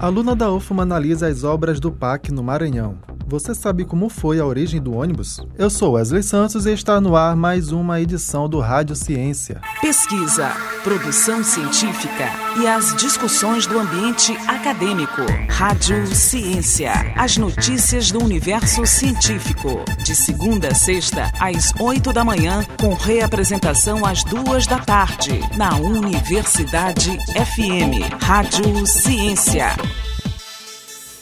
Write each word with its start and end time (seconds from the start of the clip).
Aluna 0.00 0.36
da 0.36 0.48
UFMA 0.52 0.84
analisa 0.84 1.26
as 1.26 1.42
obras 1.42 1.80
do 1.80 1.90
PAC 1.90 2.30
no 2.30 2.40
Maranhão. 2.40 2.98
Você 3.28 3.54
sabe 3.54 3.84
como 3.84 4.08
foi 4.08 4.40
a 4.40 4.46
origem 4.46 4.80
do 4.80 4.94
ônibus? 4.94 5.38
Eu 5.58 5.68
sou 5.68 5.92
Wesley 5.92 6.22
Santos 6.22 6.64
e 6.64 6.72
está 6.72 6.98
no 6.98 7.14
ar 7.14 7.36
mais 7.36 7.70
uma 7.70 8.00
edição 8.00 8.48
do 8.48 8.58
Rádio 8.58 8.96
Ciência. 8.96 9.60
Pesquisa, 9.82 10.50
produção 10.82 11.44
científica 11.44 12.24
e 12.58 12.66
as 12.66 12.96
discussões 12.96 13.66
do 13.66 13.78
ambiente 13.78 14.32
acadêmico. 14.48 15.20
Rádio 15.50 16.06
Ciência. 16.06 16.90
As 17.14 17.36
notícias 17.36 18.10
do 18.10 18.24
universo 18.24 18.86
científico. 18.86 19.84
De 20.02 20.16
segunda 20.16 20.68
a 20.68 20.74
sexta, 20.74 21.30
às 21.38 21.70
oito 21.78 22.14
da 22.14 22.24
manhã, 22.24 22.64
com 22.80 22.94
reapresentação 22.94 24.06
às 24.06 24.24
duas 24.24 24.66
da 24.66 24.78
tarde, 24.78 25.38
na 25.54 25.76
Universidade 25.76 27.18
FM. 27.34 28.10
Rádio 28.22 28.86
Ciência. 28.86 29.76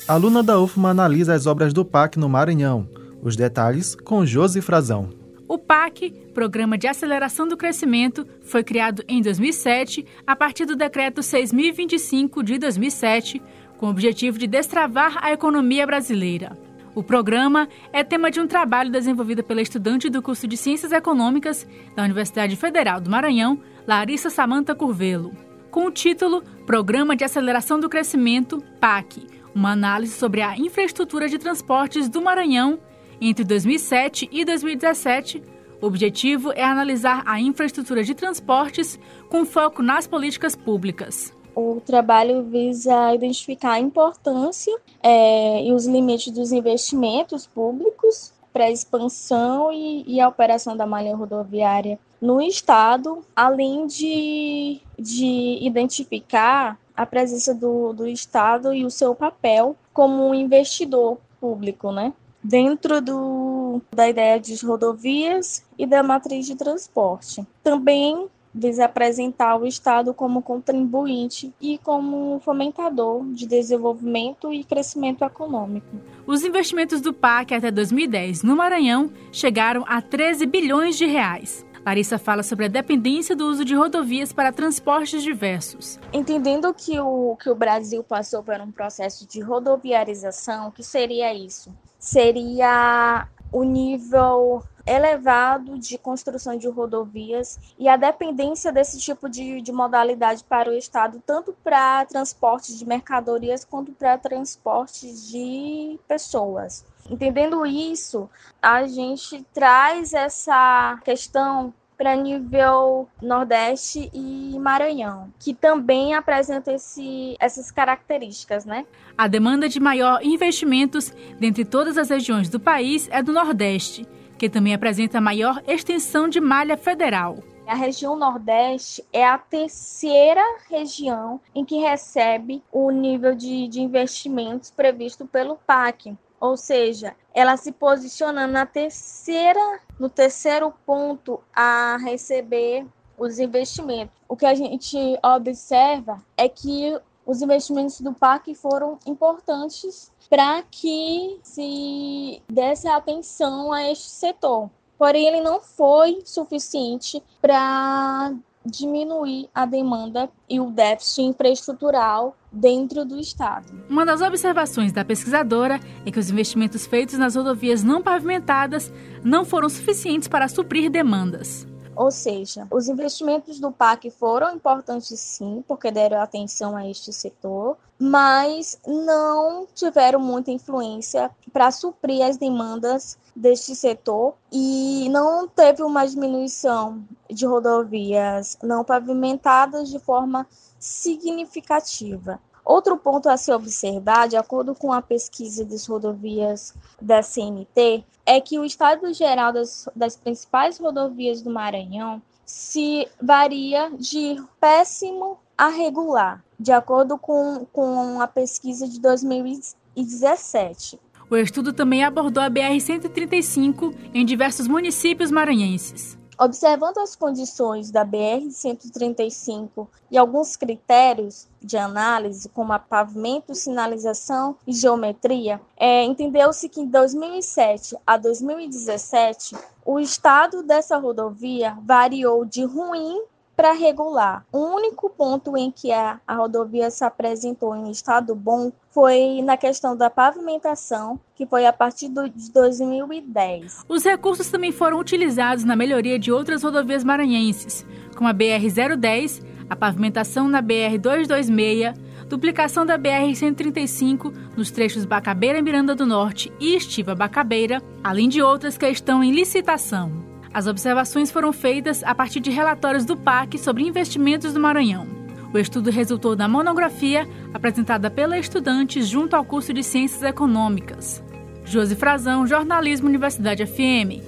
Aluna 0.08 0.40
da 0.40 0.60
UFMA 0.60 0.90
analisa 0.90 1.34
as 1.34 1.48
obras 1.48 1.72
do 1.72 1.84
PAC 1.84 2.16
no 2.16 2.28
Maranhão. 2.28 2.88
Os 3.20 3.34
detalhes 3.34 3.96
com 3.96 4.24
Josi 4.24 4.60
Frazão. 4.60 5.10
O 5.48 5.58
PAC, 5.58 6.12
Programa 6.32 6.78
de 6.78 6.86
Aceleração 6.86 7.48
do 7.48 7.56
Crescimento, 7.56 8.24
foi 8.42 8.62
criado 8.62 9.02
em 9.08 9.20
2007 9.20 10.06
a 10.24 10.36
partir 10.36 10.64
do 10.64 10.76
Decreto 10.76 11.24
6025 11.24 12.40
de 12.44 12.56
2007, 12.56 13.42
com 13.78 13.86
o 13.86 13.90
objetivo 13.90 14.38
de 14.38 14.46
destravar 14.46 15.18
a 15.20 15.32
economia 15.32 15.84
brasileira. 15.84 16.56
O 16.94 17.02
programa 17.02 17.68
é 17.92 18.04
tema 18.04 18.30
de 18.30 18.38
um 18.38 18.46
trabalho 18.46 18.92
desenvolvido 18.92 19.42
pela 19.42 19.60
estudante 19.60 20.08
do 20.08 20.22
curso 20.22 20.46
de 20.46 20.56
Ciências 20.56 20.92
Econômicas 20.92 21.66
da 21.96 22.04
Universidade 22.04 22.54
Federal 22.54 23.00
do 23.00 23.10
Maranhão, 23.10 23.60
Larissa 23.84 24.30
Samanta 24.30 24.72
Curvelo, 24.72 25.32
com 25.68 25.86
o 25.86 25.90
título 25.90 26.44
Programa 26.64 27.16
de 27.16 27.24
Aceleração 27.24 27.80
do 27.80 27.88
Crescimento, 27.88 28.62
PAC 28.80 29.34
uma 29.56 29.72
análise 29.72 30.12
sobre 30.12 30.42
a 30.42 30.56
infraestrutura 30.56 31.28
de 31.28 31.38
transportes 31.38 32.10
do 32.10 32.20
Maranhão 32.20 32.78
entre 33.18 33.42
2007 33.42 34.28
e 34.30 34.44
2017. 34.44 35.42
O 35.80 35.86
objetivo 35.86 36.52
é 36.52 36.62
analisar 36.62 37.22
a 37.24 37.40
infraestrutura 37.40 38.04
de 38.04 38.14
transportes 38.14 38.98
com 39.30 39.46
foco 39.46 39.82
nas 39.82 40.06
políticas 40.06 40.54
públicas. 40.54 41.34
O 41.54 41.80
trabalho 41.80 42.42
visa 42.42 43.14
identificar 43.14 43.72
a 43.72 43.80
importância 43.80 44.76
é, 45.02 45.64
e 45.64 45.72
os 45.72 45.86
limites 45.86 46.30
dos 46.30 46.52
investimentos 46.52 47.46
públicos 47.46 48.35
para 48.56 48.64
a 48.64 48.70
expansão 48.70 49.70
e, 49.70 50.02
e, 50.06 50.18
a 50.18 50.26
operação 50.26 50.74
da 50.74 50.86
malha 50.86 51.14
rodoviária 51.14 51.98
no 52.18 52.40
Estado, 52.40 53.22
além 53.36 53.86
de, 53.86 54.80
de 54.98 55.58
identificar 55.60 56.78
a 56.96 57.04
presença 57.04 57.54
do, 57.54 57.92
do 57.92 58.08
Estado 58.08 58.72
e 58.72 58.82
o 58.82 58.90
seu 58.90 59.14
papel 59.14 59.76
como 59.92 60.26
um 60.26 60.34
investidor 60.34 61.18
público, 61.38 61.92
né? 61.92 62.14
Dentro 62.42 63.02
do, 63.02 63.82
da 63.94 64.08
ideia 64.08 64.40
de 64.40 64.56
rodovias 64.64 65.62
e 65.76 65.84
da 65.84 66.02
matriz 66.02 66.46
de 66.46 66.56
transporte. 66.56 67.46
Também 67.62 68.26
visa 68.56 68.86
apresentar 68.86 69.56
o 69.56 69.66
Estado 69.66 70.14
como 70.14 70.40
contribuinte 70.40 71.52
e 71.60 71.78
como 71.78 72.40
fomentador 72.40 73.24
de 73.26 73.46
desenvolvimento 73.46 74.52
e 74.52 74.64
crescimento 74.64 75.22
econômico. 75.22 75.86
Os 76.26 76.42
investimentos 76.42 77.00
do 77.00 77.12
PAC 77.12 77.54
até 77.54 77.70
2010 77.70 78.42
no 78.42 78.56
Maranhão 78.56 79.10
chegaram 79.30 79.84
a 79.86 80.00
13 80.00 80.46
bilhões 80.46 80.96
de 80.96 81.04
reais. 81.04 81.66
Larissa 81.84 82.18
fala 82.18 82.42
sobre 82.42 82.64
a 82.64 82.68
dependência 82.68 83.36
do 83.36 83.46
uso 83.46 83.64
de 83.64 83.72
rodovias 83.72 84.32
para 84.32 84.50
transportes 84.50 85.22
diversos. 85.22 86.00
Entendendo 86.12 86.74
que 86.74 86.98
o, 86.98 87.36
que 87.36 87.48
o 87.48 87.54
Brasil 87.54 88.02
passou 88.02 88.42
por 88.42 88.60
um 88.60 88.72
processo 88.72 89.24
de 89.28 89.40
rodoviarização, 89.40 90.66
o 90.66 90.72
que 90.72 90.82
seria 90.82 91.32
isso? 91.32 91.72
Seria 91.96 93.28
o 93.52 93.62
nível 93.62 94.62
elevado 94.86 95.78
de 95.78 95.98
construção 95.98 96.56
de 96.56 96.68
rodovias 96.68 97.58
e 97.76 97.88
a 97.88 97.96
dependência 97.96 98.70
desse 98.70 98.98
tipo 99.00 99.28
de, 99.28 99.60
de 99.60 99.72
modalidade 99.72 100.44
para 100.44 100.70
o 100.70 100.74
Estado, 100.74 101.20
tanto 101.26 101.52
para 101.64 102.04
transporte 102.06 102.76
de 102.76 102.86
mercadorias 102.86 103.64
quanto 103.64 103.92
para 103.92 104.16
transporte 104.16 105.12
de 105.12 105.98
pessoas. 106.06 106.84
Entendendo 107.10 107.66
isso, 107.66 108.30
a 108.62 108.86
gente 108.86 109.44
traz 109.52 110.12
essa 110.12 110.98
questão 111.04 111.74
para 111.96 112.14
nível 112.14 113.08
Nordeste 113.20 114.10
e 114.12 114.58
Maranhão, 114.58 115.32
que 115.38 115.54
também 115.54 116.14
apresenta 116.14 116.72
esse, 116.72 117.36
essas 117.40 117.70
características, 117.70 118.64
né? 118.64 118.84
A 119.16 119.26
demanda 119.26 119.68
de 119.68 119.80
maior 119.80 120.20
investimentos 120.22 121.12
dentre 121.38 121.64
todas 121.64 121.96
as 121.96 122.10
regiões 122.10 122.48
do 122.48 122.60
país 122.60 123.08
é 123.10 123.22
do 123.22 123.32
Nordeste, 123.32 124.06
que 124.38 124.48
também 124.48 124.74
apresenta 124.74 125.20
maior 125.20 125.62
extensão 125.66 126.28
de 126.28 126.40
malha 126.40 126.76
federal. 126.76 127.38
A 127.66 127.74
região 127.74 128.14
Nordeste 128.16 129.04
é 129.12 129.26
a 129.26 129.36
terceira 129.36 130.42
região 130.70 131.40
em 131.52 131.64
que 131.64 131.80
recebe 131.80 132.62
o 132.70 132.92
nível 132.92 133.34
de, 133.34 133.66
de 133.66 133.80
investimentos 133.80 134.70
previsto 134.70 135.26
pelo 135.26 135.56
PAC 135.56 136.16
ou 136.40 136.56
seja, 136.56 137.14
ela 137.34 137.56
se 137.56 137.72
posiciona 137.72 138.46
na 138.46 138.66
terceira, 138.66 139.80
no 139.98 140.08
terceiro 140.08 140.72
ponto 140.84 141.40
a 141.54 141.96
receber 142.02 142.86
os 143.18 143.38
investimentos. 143.38 144.14
O 144.28 144.36
que 144.36 144.46
a 144.46 144.54
gente 144.54 144.96
observa 145.22 146.22
é 146.36 146.48
que 146.48 146.98
os 147.24 147.42
investimentos 147.42 148.00
do 148.00 148.12
PAC 148.12 148.54
foram 148.54 148.98
importantes 149.06 150.12
para 150.28 150.62
que 150.70 151.38
se 151.42 152.42
desse 152.48 152.86
atenção 152.88 153.72
a 153.72 153.90
este 153.90 154.08
setor. 154.08 154.70
Porém, 154.98 155.26
ele 155.26 155.40
não 155.40 155.60
foi 155.60 156.22
suficiente 156.24 157.22
para 157.40 158.32
diminuir 158.66 159.48
a 159.54 159.64
demanda 159.64 160.28
e 160.48 160.60
o 160.60 160.70
déficit 160.70 161.22
infraestrutural 161.22 162.36
dentro 162.50 163.04
do 163.04 163.18
Estado. 163.18 163.66
Uma 163.88 164.04
das 164.04 164.20
observações 164.20 164.92
da 164.92 165.04
pesquisadora 165.04 165.80
é 166.04 166.10
que 166.10 166.18
os 166.18 166.30
investimentos 166.30 166.86
feitos 166.86 167.18
nas 167.18 167.36
rodovias 167.36 167.82
não 167.82 168.02
pavimentadas 168.02 168.92
não 169.22 169.44
foram 169.44 169.68
suficientes 169.68 170.28
para 170.28 170.48
suprir 170.48 170.90
demandas. 170.90 171.66
Ou 171.96 172.10
seja, 172.10 172.66
os 172.70 172.88
investimentos 172.88 173.58
do 173.58 173.72
PAC 173.72 174.10
foram 174.10 174.54
importantes 174.54 175.18
sim, 175.18 175.64
porque 175.66 175.90
deram 175.90 176.20
atenção 176.20 176.76
a 176.76 176.86
este 176.86 177.10
setor, 177.10 177.78
mas 177.98 178.78
não 178.86 179.66
tiveram 179.74 180.20
muita 180.20 180.50
influência 180.50 181.30
para 181.50 181.70
suprir 181.70 182.22
as 182.22 182.36
demandas 182.36 183.18
deste 183.34 183.74
setor 183.74 184.34
e 184.52 185.08
não 185.10 185.48
teve 185.48 185.82
uma 185.82 186.06
diminuição 186.06 187.02
de 187.30 187.46
rodovias 187.46 188.58
não 188.62 188.84
pavimentadas 188.84 189.90
de 189.90 189.98
forma 189.98 190.46
significativa. 190.78 192.40
Outro 192.64 192.96
ponto 192.96 193.28
a 193.28 193.36
se 193.36 193.52
observar, 193.52 194.26
de 194.26 194.36
acordo 194.36 194.74
com 194.74 194.92
a 194.92 195.00
pesquisa 195.00 195.64
das 195.64 195.86
rodovias 195.86 196.74
da 197.00 197.22
CNT, 197.22 198.04
é 198.26 198.40
que 198.40 198.58
o 198.58 198.64
estado 198.64 199.12
geral 199.14 199.52
das, 199.52 199.88
das 199.94 200.16
principais 200.16 200.76
rodovias 200.78 201.40
do 201.40 201.50
Maranhão 201.50 202.20
se 202.44 203.06
varia 203.22 203.92
de 203.96 204.42
péssimo 204.60 205.38
a 205.56 205.68
regular, 205.68 206.44
de 206.58 206.72
acordo 206.72 207.16
com, 207.16 207.64
com 207.72 208.20
a 208.20 208.26
pesquisa 208.26 208.88
de 208.88 209.00
2017. 209.00 210.98
O 211.30 211.36
estudo 211.36 211.72
também 211.72 212.04
abordou 212.04 212.42
a 212.42 212.50
BR-135 212.50 213.94
em 214.14 214.24
diversos 214.24 214.68
municípios 214.68 215.30
maranhenses. 215.30 216.18
Observando 216.38 216.98
as 216.98 217.16
condições 217.16 217.90
da 217.90 218.04
BR-135 218.04 219.88
e 220.10 220.18
alguns 220.18 220.54
critérios 220.54 221.48
de 221.62 221.78
análise, 221.78 222.50
como 222.50 222.74
a 222.74 222.78
pavimento, 222.78 223.54
sinalização 223.54 224.56
e 224.66 224.72
geometria, 224.72 225.60
é, 225.76 226.04
entendeu-se 226.04 226.68
que 226.68 226.80
em 226.80 226.86
2007 226.86 227.96
a 228.06 228.18
2017 228.18 229.56
o 229.84 229.98
estado 229.98 230.62
dessa 230.62 230.98
rodovia 230.98 231.76
variou 231.82 232.44
de 232.44 232.64
ruim 232.64 233.22
para 233.56 233.72
regular. 233.72 234.44
O 234.52 234.58
único 234.58 235.08
ponto 235.08 235.56
em 235.56 235.70
que 235.70 235.90
a, 235.90 236.20
a 236.26 236.34
rodovia 236.34 236.90
se 236.90 237.02
apresentou 237.02 237.74
em 237.74 237.90
estado 237.90 238.34
bom 238.34 238.70
foi 238.90 239.40
na 239.42 239.56
questão 239.56 239.96
da 239.96 240.10
pavimentação, 240.10 241.18
que 241.34 241.46
foi 241.46 241.66
a 241.66 241.72
partir 241.72 242.08
do, 242.08 242.28
de 242.28 242.52
2010. 242.52 243.84
Os 243.88 244.04
recursos 244.04 244.48
também 244.48 244.72
foram 244.72 244.98
utilizados 244.98 245.64
na 245.64 245.74
melhoria 245.74 246.18
de 246.18 246.30
outras 246.30 246.62
rodovias 246.62 247.02
maranhenses, 247.02 247.86
como 248.14 248.28
a 248.28 248.34
BR-010, 248.34 249.42
a 249.68 249.74
pavimentação 249.74 250.48
na 250.48 250.62
BR-226, 250.62 251.94
duplicação 252.28 252.84
da 252.84 252.98
BR-135 252.98 254.32
nos 254.56 254.70
trechos 254.70 255.04
Bacabeira 255.04 255.62
Miranda 255.62 255.94
do 255.94 256.06
Norte 256.06 256.52
e 256.60 256.74
Estiva 256.76 257.14
Bacabeira, 257.14 257.82
além 258.02 258.28
de 258.28 258.42
outras 258.42 258.76
que 258.76 258.88
estão 258.88 259.22
em 259.22 259.32
licitação. 259.32 260.25
As 260.56 260.66
observações 260.66 261.30
foram 261.30 261.52
feitas 261.52 262.02
a 262.02 262.14
partir 262.14 262.40
de 262.40 262.50
relatórios 262.50 263.04
do 263.04 263.14
PAC 263.14 263.58
sobre 263.58 263.82
investimentos 263.82 264.54
do 264.54 264.58
Maranhão. 264.58 265.06
O 265.52 265.56
O 265.56 265.58
estudo 265.58 265.90
resultou 265.90 266.34
da 266.34 266.48
monografia 266.48 267.28
apresentada 267.52 268.10
pela 268.10 268.38
estudante 268.38 269.02
junto 269.02 269.36
ao 269.36 269.44
curso 269.44 269.74
de 269.74 269.82
Ciências 269.82 270.22
Econômicas. 270.22 271.22
Josi 271.66 271.94
Frazão, 271.94 272.46
Jornalismo 272.46 273.06
Universidade 273.06 273.66
FM. 273.66 274.24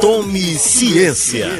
Tome 0.00 0.56
ciência. 0.56 1.50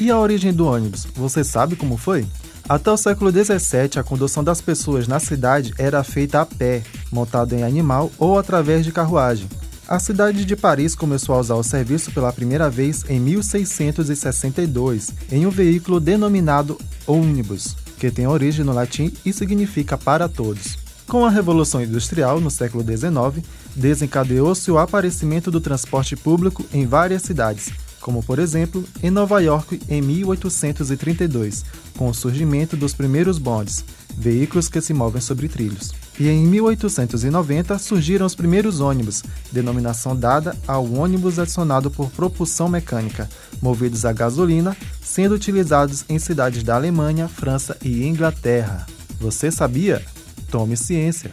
E 0.00 0.10
a 0.10 0.18
origem 0.18 0.52
do 0.52 0.66
ônibus, 0.66 1.06
você 1.14 1.44
sabe 1.44 1.76
como 1.76 1.96
foi? 1.96 2.26
Até 2.68 2.90
o 2.90 2.96
século 2.96 3.30
XVII, 3.30 4.00
a 4.00 4.02
condução 4.02 4.42
das 4.42 4.60
pessoas 4.60 5.06
na 5.06 5.20
cidade 5.20 5.72
era 5.78 6.02
feita 6.02 6.40
a 6.40 6.46
pé, 6.46 6.82
montado 7.12 7.54
em 7.54 7.62
animal 7.62 8.10
ou 8.18 8.40
através 8.40 8.84
de 8.84 8.90
carruagem. 8.90 9.46
A 9.88 10.00
cidade 10.00 10.44
de 10.44 10.56
Paris 10.56 10.96
começou 10.96 11.36
a 11.36 11.38
usar 11.38 11.54
o 11.54 11.62
serviço 11.62 12.10
pela 12.10 12.32
primeira 12.32 12.68
vez 12.68 13.04
em 13.08 13.20
1662, 13.20 15.14
em 15.30 15.46
um 15.46 15.50
veículo 15.50 16.00
denominado 16.00 16.76
ônibus, 17.06 17.76
que 17.96 18.10
tem 18.10 18.26
origem 18.26 18.64
no 18.64 18.72
latim 18.72 19.12
e 19.24 19.32
significa 19.32 19.96
para 19.96 20.28
todos. 20.28 20.76
Com 21.06 21.24
a 21.24 21.30
Revolução 21.30 21.80
Industrial, 21.80 22.40
no 22.40 22.50
século 22.50 22.82
XIX, 22.82 23.46
desencadeou-se 23.76 24.68
o 24.72 24.78
aparecimento 24.78 25.52
do 25.52 25.60
transporte 25.60 26.16
público 26.16 26.66
em 26.72 26.84
várias 26.84 27.22
cidades, 27.22 27.70
como 28.00 28.24
por 28.24 28.40
exemplo 28.40 28.84
em 29.00 29.10
Nova 29.10 29.40
York 29.40 29.80
em 29.88 30.02
1832, 30.02 31.64
com 31.96 32.08
o 32.08 32.14
surgimento 32.14 32.76
dos 32.76 32.92
primeiros 32.92 33.38
bondes, 33.38 33.84
veículos 34.18 34.68
que 34.68 34.80
se 34.80 34.92
movem 34.92 35.22
sobre 35.22 35.48
trilhos. 35.48 35.92
E 36.18 36.28
em 36.28 36.46
1890 36.46 37.78
surgiram 37.78 38.24
os 38.24 38.34
primeiros 38.34 38.80
ônibus, 38.80 39.22
denominação 39.52 40.16
dada 40.16 40.56
ao 40.66 40.90
ônibus 40.90 41.38
acionado 41.38 41.90
por 41.90 42.10
propulsão 42.10 42.68
mecânica, 42.68 43.28
movidos 43.60 44.04
a 44.04 44.12
gasolina, 44.12 44.76
sendo 45.02 45.34
utilizados 45.34 46.04
em 46.08 46.18
cidades 46.18 46.62
da 46.62 46.74
Alemanha, 46.74 47.28
França 47.28 47.76
e 47.82 48.06
Inglaterra. 48.06 48.86
Você 49.20 49.50
sabia? 49.50 50.02
Tome 50.50 50.76
ciência! 50.76 51.32